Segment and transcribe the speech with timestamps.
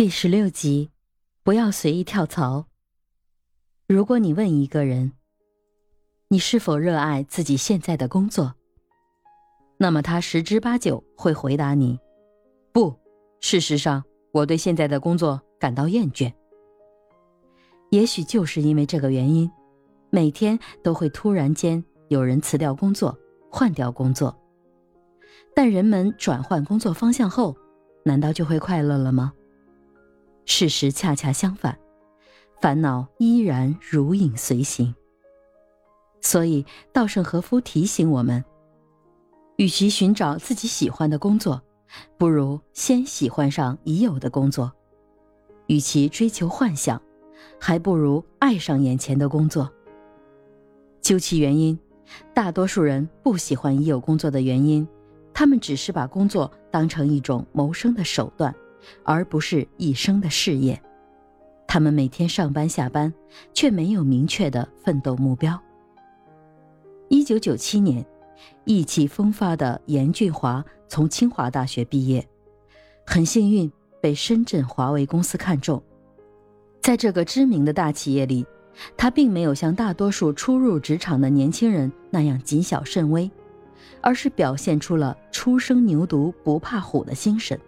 [0.00, 0.88] 第十六集，
[1.42, 2.64] 不要随意跳槽。
[3.86, 5.12] 如果你问一个人，
[6.28, 8.54] 你是否热爱自己现在的工作，
[9.76, 11.98] 那么他十之八九会回答你：
[12.72, 12.98] 不。
[13.42, 14.02] 事实上，
[14.32, 16.32] 我对现在的工作感到厌倦。
[17.90, 19.50] 也许就是因为这个原因，
[20.08, 23.14] 每天都会突然间有人辞掉工作，
[23.50, 24.34] 换掉工作。
[25.54, 27.54] 但人们转换工作方向后，
[28.02, 29.34] 难道就会快乐了吗？
[30.50, 31.78] 事实恰恰相反，
[32.60, 34.92] 烦恼依然如影随形。
[36.20, 38.44] 所以，稻盛和夫提醒我们：，
[39.58, 41.62] 与其寻找自己喜欢的工作，
[42.18, 44.68] 不如先喜欢上已有的工作；，
[45.68, 47.00] 与其追求幻想，
[47.60, 49.70] 还不如爱上眼前的工作。
[51.00, 51.78] 究其原因，
[52.34, 54.86] 大多数人不喜欢已有工作的原因，
[55.32, 58.52] 他们只是把工作当成一种谋生的手段。
[59.04, 60.80] 而不是一生的事业，
[61.66, 63.12] 他们每天上班下班，
[63.52, 65.60] 却没有明确的奋斗目标。
[67.08, 68.04] 一九九七年，
[68.64, 72.26] 意气风发的严俊华从清华大学毕业，
[73.06, 75.82] 很幸运被深圳华为公司看中。
[76.80, 78.46] 在这个知名的大企业里，
[78.96, 83.30] 他并没有像大多数初入职场的年轻人那样谨小慎微，
[84.00, 87.60] 而是表现出了初生牛犊不怕虎的精神。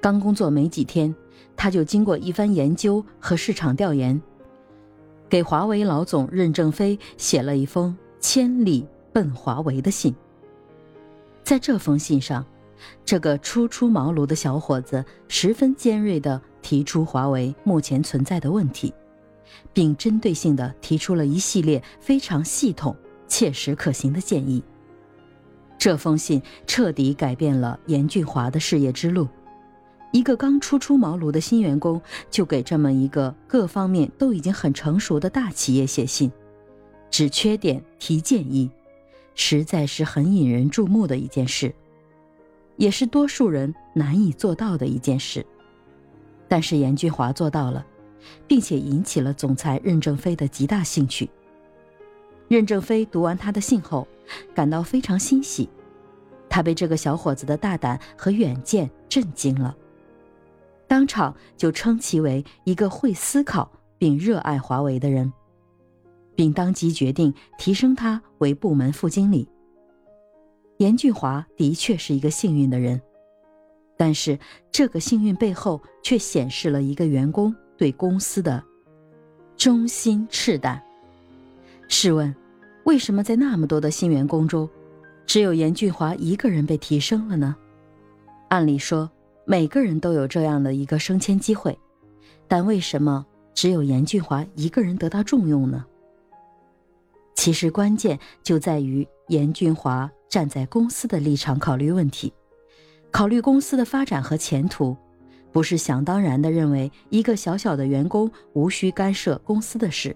[0.00, 1.14] 刚工作没几天，
[1.56, 4.20] 他就经过一番研究和市场调研，
[5.28, 10.14] 给华为老总任正非写了一封千里奔华为的信。
[11.42, 12.44] 在这封信上，
[13.04, 18.94] 这个初出茅庐的小伙子十分尖锐地提出华为目前存在的问题，
[19.72, 22.94] 并针对性地提出了一系列非常系统、
[23.26, 24.62] 切实可行的建议。
[25.76, 29.26] 这封信彻底改变了严俊华的事业之路。
[30.10, 36.32] 一个刚初出茅庐的新员工，就给这么一个各方面都已经很成熟的大企业写信，
[37.10, 38.70] 指缺点提建议，
[39.34, 41.74] 实在是很引人注目的一件事，
[42.76, 45.44] 也是多数人难以做到的一件事。
[46.48, 47.84] 但是严俊华做到了，
[48.46, 51.28] 并且引起了总裁任正非的极大兴趣。
[52.48, 54.08] 任正非读完他的信后，
[54.54, 55.68] 感到非常欣喜，
[56.48, 59.76] 他被这个小伙子的大胆和远见震惊了。
[60.88, 65.30] 当场就称其为一个会思考并热爱华为的人，
[66.34, 69.46] 并当即决定提升他为部门副经理。
[70.78, 73.00] 严俊华的确是一个幸运的人，
[73.98, 74.38] 但是
[74.72, 78.64] 这个幸运背后却显示了一个员工对公司的
[79.56, 80.82] 忠心赤胆。
[81.86, 82.34] 试问，
[82.84, 84.68] 为什么在那么多的新员工中，
[85.26, 87.54] 只有严俊华一个人被提升了呢？
[88.48, 89.10] 按理说。
[89.50, 91.78] 每个人都有这样的一个升迁机会，
[92.46, 95.86] 但为什么只有严俊华一个人得到重用呢？
[97.34, 102.30] 其实关键就在于严俊华站在公司的立场考虑问题，
[103.10, 104.94] 考虑公司的发展和前途，
[105.50, 110.14] 不是想当然的认为一个小小的员工无需干涉公司的事，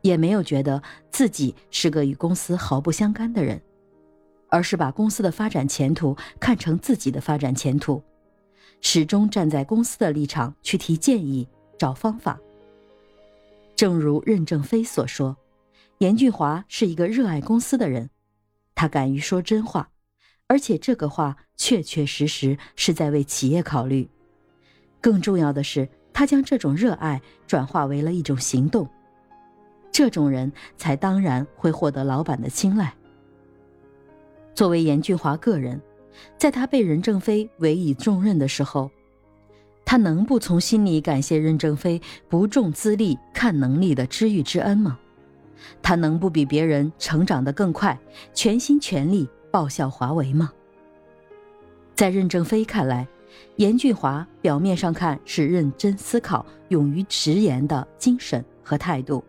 [0.00, 3.60] 也没有觉得自己是个与公司毫不相干的人，
[4.48, 8.02] 而是把公司的发展前途看成自己的发展前途。
[8.80, 11.46] 始终站在公司的立场去提建议、
[11.78, 12.38] 找方法。
[13.76, 15.36] 正如任正非所说，
[15.98, 18.10] 严俊华是一个热爱公司的人，
[18.74, 19.90] 他敢于说真话，
[20.46, 24.08] 而且这个话确确实实是在为企业考虑。
[25.00, 28.88] 更重要的是，他将这种热爱转化为了一种行动。
[29.92, 32.94] 这种人才当然会获得老板的青睐。
[34.54, 35.80] 作为严俊华个人。
[36.36, 38.90] 在他被任正非委以重任的时候，
[39.84, 44.98] 他能不从心里感谢任正非不重资历看能力的知遇之恩吗？
[45.82, 47.98] 他能不比别人成长得更快，
[48.32, 50.52] 全心全力报效华为吗？
[51.94, 53.08] 在任正非看来，
[53.56, 59.24] 严俊华表面上看是认真思考、勇于直言的精神和态度，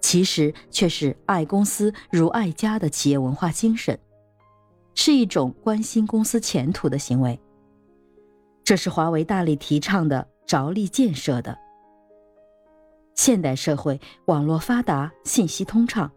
[0.00, 3.98] 其实却是爱公司如爱家的企业文化精神。
[5.02, 7.40] 是一种关心公司前途的行为。
[8.62, 11.56] 这是华为大力提倡的、着力建设的。
[13.14, 16.12] 现代社会网络发达，信息通畅，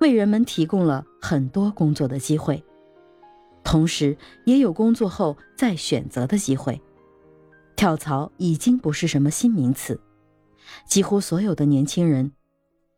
[0.00, 2.64] 为人们提供了很多工作的机会，
[3.62, 6.82] 同时也有工作后再选择的机会。
[7.76, 10.00] 跳槽已经不是什么新名词，
[10.84, 12.32] 几乎所有的年轻人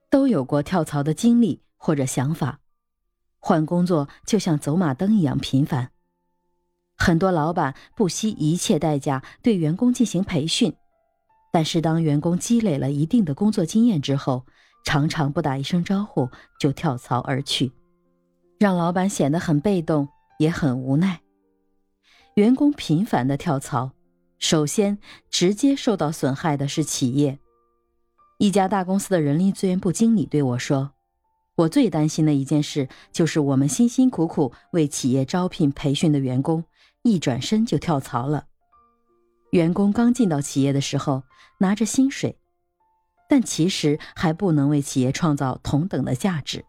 [0.08, 2.60] 都有过跳槽的经历或者想法。
[3.48, 5.90] 换工作就像走马灯一样频繁，
[6.98, 10.74] 很多老板不惜一切代价对员工进行培训，
[11.50, 14.44] 但是当员工积累了一定的工作经验之后，
[14.84, 16.28] 常常不打一声招呼
[16.60, 17.72] 就跳槽而去，
[18.58, 20.06] 让老板显得很被动，
[20.38, 21.22] 也很无奈。
[22.34, 23.92] 员工频繁的跳槽，
[24.38, 24.98] 首先
[25.30, 27.38] 直接受到损害的是企业。
[28.36, 30.92] 一家大公司的人力资源部经理对我说
[31.58, 36.64] ：“我最担心的一件事就是我们辛辛苦苦为企业招聘培训的员工。”
[37.02, 38.46] 一转身就跳槽了。
[39.52, 41.22] 员工刚进到企业的时候
[41.58, 42.36] 拿着薪水，
[43.28, 46.64] 但其实还不能为企业创造同等的价值。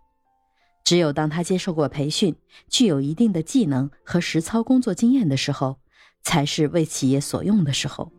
[0.85, 2.35] 只有当他接受过培训，
[2.69, 5.79] 具有一定的技能和实操工作经验的时候，
[6.21, 8.11] 才是为企业所用的时候。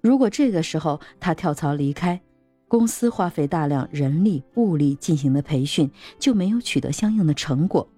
[0.00, 2.22] 如果这个时候他跳槽离开，
[2.70, 5.90] 公司花费大量人力物力进行的培训
[6.20, 7.88] 就没有取得相应的成果。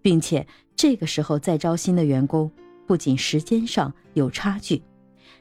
[0.00, 0.46] 并且
[0.76, 2.48] 这个时候再招新的员工，
[2.86, 4.80] 不仅时间上有差距，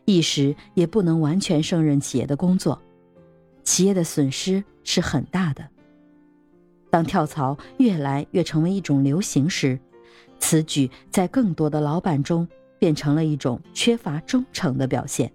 [0.06, 2.82] 一时也不能完全胜任企业的工作，
[3.64, 5.64] 企业的损失是很大的。
[6.90, 9.80] 当跳槽越来越成为一种流行时，
[10.40, 12.48] 此举在更多的老板中
[12.80, 15.32] 变成了一种缺乏忠诚的表现。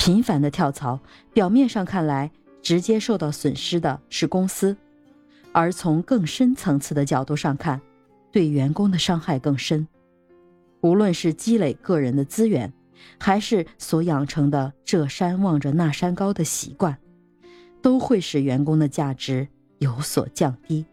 [0.00, 0.98] 频繁的跳槽，
[1.34, 2.30] 表面上看来
[2.62, 4.74] 直接受到损失的是公司，
[5.52, 7.78] 而从更深层次的角度上看。
[8.32, 9.86] 对员工的伤害更深，
[10.80, 12.72] 无论是积累个人的资源，
[13.18, 16.96] 还是所养成的这山望着那山高的习惯，
[17.82, 19.46] 都会使员工的价值
[19.80, 20.86] 有所降低。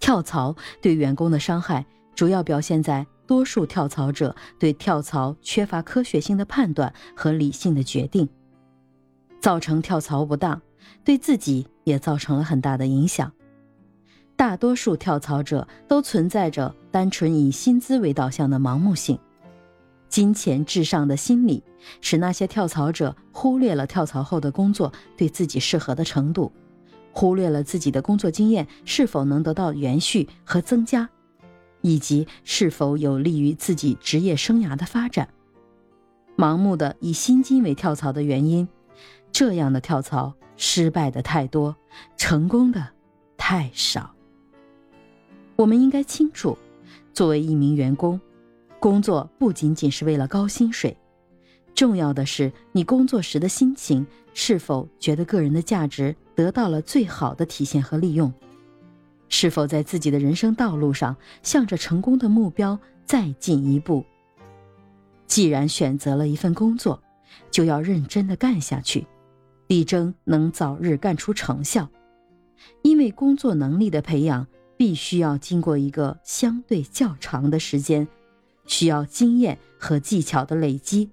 [0.00, 1.86] 跳槽对员工的伤害，
[2.16, 8.28] 主要表现在多数跳槽者对跳槽缺乏科学性的判断和理性的决定，
[9.40, 10.60] 造成跳槽不当，
[11.02, 13.32] 对自己也造成了很大的影响。
[14.36, 19.18] 大多数跳槽者都存在着单纯以薪资为导向的盲目性，
[20.10, 21.64] 金钱至上的心理，
[22.02, 26.52] 使那些跳槽者忽略了跳槽后的工作对自己适合的程度，
[27.12, 31.08] 忽略了自己的工作经验是否能得到延续和增加，
[31.82, 35.28] 以及是否有利于自己职业生涯的发展。
[36.36, 38.66] 盲目的以薪金为跳槽的原因，
[39.30, 41.76] 这样的跳槽失败的太多，
[42.16, 42.88] 成功的
[43.36, 44.14] 太少。
[45.56, 46.56] 我们应该清楚，
[47.12, 48.18] 作为一名员工，
[48.80, 50.96] 工作不仅仅是为了高薪水，
[51.74, 58.32] 重要的是你工作时的心情是否觉得个人的价值得到了最好的体现和利用，
[59.32, 64.04] 是否在自己的人生道路上向着成功的目标再进一步。
[65.26, 67.02] 既然选择了一份工作，
[67.50, 69.06] 就要认真的干下去，
[69.68, 71.88] 力争能早日干出成效，
[72.82, 74.46] 因为工作能力的培养。
[74.74, 78.08] 必须要经过一个相对较长的时间，
[78.66, 81.08] 需要经验和技巧的累积。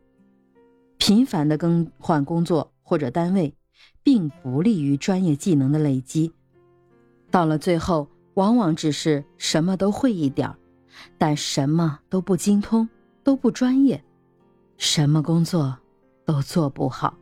[0.97, 3.53] 频繁的更换工作或者单位，
[4.01, 6.33] 并不利于专业技能的累积。
[7.31, 10.55] 到了最后，往往只是什么都会一点儿，
[11.17, 12.87] 但什么都不精通，
[13.23, 14.03] 都不专业，
[14.77, 15.77] 什么工作
[16.25, 17.13] 都做不好。